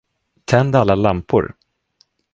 [0.45, 1.55] Tänd alla lampor.